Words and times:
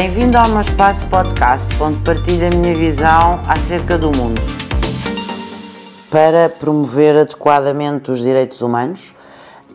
Bem-vindo 0.00 0.38
ao 0.38 0.48
meu 0.50 0.60
espaço 0.60 1.08
podcast, 1.08 1.66
onde 1.82 1.98
partilho 2.04 2.46
a 2.46 2.50
minha 2.50 2.72
visão 2.72 3.42
acerca 3.48 3.98
do 3.98 4.16
mundo. 4.16 4.40
Para 6.08 6.48
promover 6.48 7.16
adequadamente 7.16 8.08
os 8.08 8.20
direitos 8.20 8.62
humanos 8.62 9.12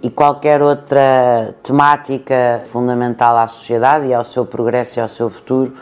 e 0.01 0.09
qualquer 0.09 0.61
outra 0.61 1.53
temática 1.61 2.61
fundamental 2.67 3.35
à 3.37 3.49
sociedade 3.49 4.07
e 4.07 4.13
ao 4.13 4.23
seu 4.23 4.45
progresso 4.45 4.97
e 4.97 5.01
ao 5.01 5.09
seu 5.09 5.29
futuro, 5.29 5.73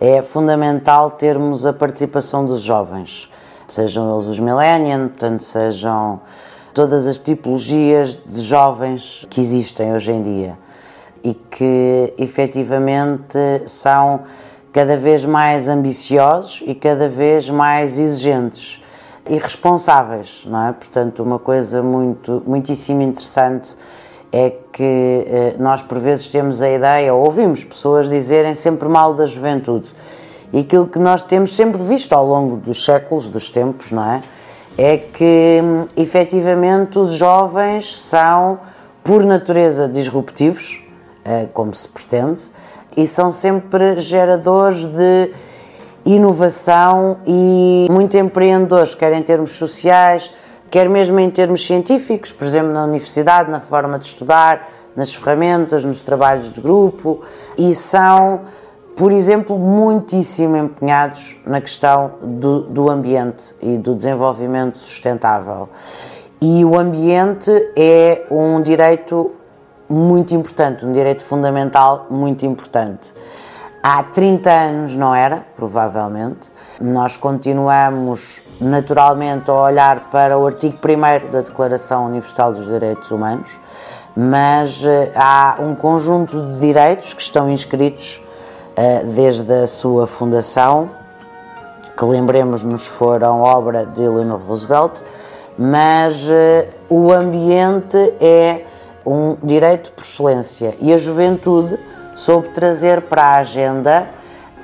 é 0.00 0.20
fundamental 0.20 1.12
termos 1.12 1.64
a 1.64 1.72
participação 1.72 2.44
dos 2.44 2.62
jovens, 2.62 3.30
sejam 3.68 4.12
eles 4.14 4.26
os 4.26 4.40
millennials, 4.40 5.12
portanto, 5.12 5.44
sejam 5.44 6.20
todas 6.74 7.06
as 7.06 7.20
tipologias 7.20 8.18
de 8.26 8.40
jovens 8.40 9.24
que 9.30 9.40
existem 9.40 9.94
hoje 9.94 10.10
em 10.10 10.22
dia 10.24 10.65
e 11.22 11.34
que 11.34 12.14
efetivamente 12.18 13.38
são 13.66 14.20
cada 14.72 14.96
vez 14.96 15.24
mais 15.24 15.68
ambiciosos 15.68 16.62
e 16.66 16.74
cada 16.74 17.08
vez 17.08 17.48
mais 17.48 17.98
exigentes 17.98 18.80
e 19.28 19.38
responsáveis, 19.38 20.46
não 20.46 20.68
é? 20.68 20.72
Portanto, 20.72 21.22
uma 21.22 21.38
coisa 21.38 21.82
muito, 21.82 22.42
muitíssimo 22.46 23.02
interessante 23.02 23.74
é 24.30 24.50
que 24.72 24.82
eh, 25.26 25.54
nós 25.58 25.82
por 25.82 25.98
vezes 25.98 26.28
temos 26.28 26.60
a 26.60 26.70
ideia, 26.70 27.14
ou 27.14 27.24
ouvimos 27.24 27.64
pessoas 27.64 28.08
dizerem 28.08 28.54
sempre 28.54 28.88
mal 28.88 29.14
da 29.14 29.26
juventude. 29.26 29.92
E 30.52 30.60
aquilo 30.60 30.86
que 30.86 30.98
nós 30.98 31.22
temos 31.22 31.56
sempre 31.56 31.82
visto 31.82 32.12
ao 32.12 32.26
longo 32.26 32.56
dos 32.56 32.84
séculos, 32.84 33.28
dos 33.28 33.50
tempos, 33.50 33.90
não 33.90 34.04
é? 34.04 34.22
É 34.78 34.96
que 34.98 35.60
hum, 35.62 35.86
efetivamente 35.96 36.98
os 36.98 37.12
jovens 37.12 37.98
são, 37.98 38.58
por 39.02 39.24
natureza, 39.24 39.88
disruptivos, 39.88 40.85
como 41.52 41.74
se 41.74 41.88
pretende, 41.88 42.42
e 42.96 43.06
são 43.06 43.30
sempre 43.30 43.98
geradores 44.00 44.84
de 44.84 45.32
inovação 46.04 47.18
e 47.26 47.86
muito 47.90 48.16
empreendedores, 48.16 48.94
quer 48.94 49.12
em 49.12 49.22
termos 49.22 49.52
sociais, 49.52 50.32
quer 50.70 50.88
mesmo 50.88 51.18
em 51.18 51.28
termos 51.30 51.66
científicos, 51.66 52.30
por 52.30 52.46
exemplo, 52.46 52.72
na 52.72 52.84
universidade, 52.84 53.50
na 53.50 53.60
forma 53.60 53.98
de 53.98 54.06
estudar, 54.06 54.68
nas 54.94 55.12
ferramentas, 55.12 55.84
nos 55.84 56.00
trabalhos 56.00 56.50
de 56.50 56.60
grupo, 56.60 57.20
e 57.58 57.74
são, 57.74 58.42
por 58.96 59.12
exemplo, 59.12 59.58
muitíssimo 59.58 60.56
empenhados 60.56 61.36
na 61.44 61.60
questão 61.60 62.12
do, 62.22 62.62
do 62.62 62.88
ambiente 62.88 63.54
e 63.60 63.76
do 63.76 63.94
desenvolvimento 63.94 64.78
sustentável. 64.78 65.68
E 66.40 66.64
o 66.64 66.78
ambiente 66.78 67.50
é 67.76 68.26
um 68.30 68.62
direito 68.62 69.32
muito 69.88 70.34
importante, 70.34 70.84
um 70.84 70.92
direito 70.92 71.22
fundamental 71.22 72.06
muito 72.10 72.44
importante. 72.44 73.12
Há 73.82 74.02
30 74.02 74.50
anos 74.50 74.94
não 74.96 75.14
era, 75.14 75.46
provavelmente. 75.54 76.50
Nós 76.80 77.16
continuamos 77.16 78.42
naturalmente 78.60 79.48
a 79.48 79.54
olhar 79.54 80.10
para 80.10 80.36
o 80.36 80.44
artigo 80.44 80.76
1 80.76 81.30
da 81.30 81.40
Declaração 81.42 82.06
Universal 82.06 82.52
dos 82.52 82.66
Direitos 82.66 83.12
Humanos, 83.12 83.48
mas 84.16 84.84
eh, 84.84 85.12
há 85.14 85.56
um 85.60 85.74
conjunto 85.74 86.40
de 86.46 86.58
direitos 86.58 87.14
que 87.14 87.22
estão 87.22 87.48
inscritos 87.48 88.20
eh, 88.74 89.04
desde 89.04 89.52
a 89.52 89.66
sua 89.68 90.06
fundação, 90.06 90.90
que 91.96 92.04
lembremos-nos 92.04 92.86
foram 92.86 93.42
obra 93.42 93.86
de 93.86 94.02
Eleanor 94.02 94.40
Roosevelt, 94.40 95.00
mas 95.56 96.28
eh, 96.28 96.70
o 96.88 97.12
ambiente 97.12 97.96
é 98.20 98.64
um 99.06 99.36
direito 99.42 99.92
por 99.92 100.02
excelência 100.02 100.74
e 100.80 100.92
a 100.92 100.96
juventude 100.96 101.78
soube 102.16 102.48
trazer 102.48 103.02
para 103.02 103.22
a 103.22 103.36
agenda 103.36 104.08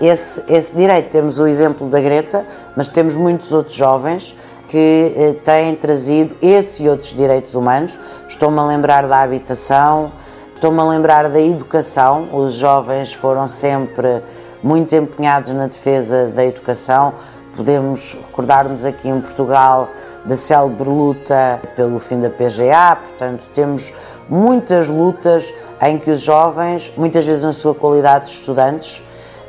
esse, 0.00 0.42
esse 0.52 0.74
direito. 0.74 1.10
Temos 1.10 1.38
o 1.38 1.46
exemplo 1.46 1.88
da 1.88 2.00
Greta, 2.00 2.44
mas 2.76 2.88
temos 2.88 3.14
muitos 3.14 3.52
outros 3.52 3.76
jovens 3.76 4.36
que 4.68 5.14
eh, 5.16 5.34
têm 5.44 5.76
trazido 5.76 6.34
esse 6.42 6.82
e 6.82 6.88
outros 6.88 7.14
direitos 7.14 7.54
humanos. 7.54 7.98
Estou-me 8.26 8.58
a 8.58 8.64
lembrar 8.64 9.06
da 9.06 9.20
habitação, 9.20 10.10
estou-me 10.54 10.80
a 10.80 10.84
lembrar 10.84 11.28
da 11.28 11.40
educação. 11.40 12.28
Os 12.32 12.54
jovens 12.54 13.12
foram 13.12 13.46
sempre 13.46 14.22
muito 14.62 14.94
empenhados 14.96 15.52
na 15.52 15.66
defesa 15.66 16.32
da 16.34 16.44
educação. 16.44 17.12
Podemos 17.56 18.14
recordar-nos 18.26 18.84
aqui 18.84 19.08
em 19.08 19.20
Portugal 19.20 19.88
da 20.24 20.36
célebre 20.36 20.88
luta 20.88 21.60
pelo 21.76 21.98
fim 21.98 22.20
da 22.20 22.30
PGA, 22.30 22.96
portanto, 22.96 23.48
temos 23.54 23.92
muitas 24.28 24.88
lutas 24.88 25.52
em 25.80 25.98
que 25.98 26.10
os 26.10 26.20
jovens, 26.20 26.92
muitas 26.96 27.26
vezes 27.26 27.44
na 27.44 27.52
sua 27.52 27.74
qualidade 27.74 28.26
de 28.26 28.30
estudantes, 28.32 29.02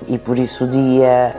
e 0.07 0.17
por 0.17 0.37
isso 0.37 0.65
o 0.65 0.67
dia 0.67 1.35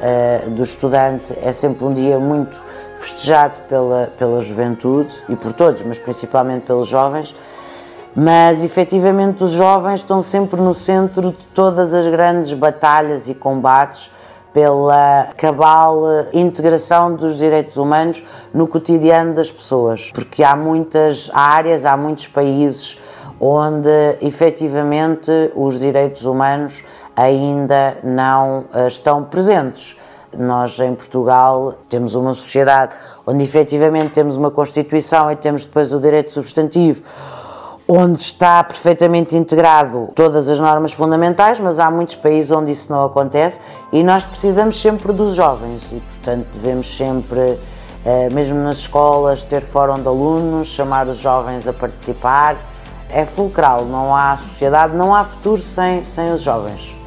uh, 0.47 0.51
do 0.51 0.63
estudante 0.63 1.37
é 1.43 1.53
sempre 1.53 1.85
um 1.85 1.93
dia 1.93 2.19
muito 2.19 2.63
festejado 2.97 3.59
pela, 3.69 4.11
pela 4.17 4.41
juventude 4.41 5.15
e 5.29 5.37
por 5.37 5.53
todos, 5.53 5.83
mas 5.83 5.99
principalmente 5.99 6.63
pelos 6.63 6.89
jovens. 6.89 7.35
Mas 8.17 8.63
efetivamente 8.63 9.43
os 9.43 9.51
jovens 9.51 10.01
estão 10.01 10.21
sempre 10.21 10.61
no 10.61 10.73
centro 10.73 11.33
de 11.33 11.47
todas 11.53 11.93
as 11.93 12.07
grandes 12.07 12.53
batalhas 12.53 13.29
e 13.29 13.35
combates 13.35 14.11
pela 14.55 15.31
cabal 15.37 16.01
integração 16.33 17.17
dos 17.17 17.37
direitos 17.37 17.77
humanos 17.77 18.23
no 18.55 18.69
cotidiano 18.69 19.35
das 19.35 19.51
pessoas, 19.51 20.13
porque 20.15 20.45
há 20.45 20.55
muitas 20.55 21.29
áreas, 21.35 21.85
há 21.85 21.97
muitos 21.97 22.29
países 22.29 22.97
onde 23.41 23.91
efetivamente 24.23 25.31
os 25.57 25.81
direitos 25.81 26.25
humanos 26.25 26.85
ainda 27.17 27.99
não 28.05 28.65
eh, 28.73 28.87
estão 28.87 29.25
presentes. 29.25 29.99
Nós 30.37 30.79
em 30.81 30.95
Portugal 30.95 31.75
temos 31.89 32.15
uma 32.15 32.33
sociedade 32.33 32.97
onde 33.27 33.43
efetivamente 33.43 34.13
temos 34.13 34.37
uma 34.37 34.51
Constituição 34.51 35.31
e 35.31 35.37
temos 35.37 35.65
depois 35.65 35.93
o 35.93 36.01
direito 36.01 36.33
substantivo, 36.33 37.03
onde 37.87 38.21
está 38.21 38.65
perfeitamente 38.65 39.37
integrado 39.37 40.09
todas 40.15 40.49
as 40.49 40.59
normas 40.59 40.93
fundamentais, 40.93 41.61
mas 41.61 41.79
há 41.79 41.91
muitos 41.91 42.15
países 42.15 42.51
onde 42.51 42.71
isso 42.71 42.91
não 42.91 43.05
acontece 43.05 43.61
e 43.93 44.03
nós 44.03 44.25
precisamos 44.25 44.81
sempre 44.81 45.13
dos 45.13 45.35
jovens 45.35 45.83
e, 45.93 46.01
portanto, 46.01 46.47
devemos 46.55 46.97
sempre, 46.97 47.59
eh, 48.05 48.29
mesmo 48.33 48.59
nas 48.59 48.79
escolas, 48.79 49.43
ter 49.43 49.61
fórum 49.61 49.95
de 49.95 50.09
alunos, 50.09 50.69
chamar 50.69 51.07
os 51.09 51.19
jovens 51.19 51.69
a 51.69 51.73
participar 51.73 52.57
é 53.15 53.25
fulcral, 53.25 53.85
não 53.85 54.15
há 54.15 54.37
sociedade, 54.37 54.97
não 54.97 55.15
há 55.15 55.23
futuro 55.25 55.63
sem, 55.63 56.05
sem 56.05 56.33
os 56.33 56.43
jovens. 56.43 57.04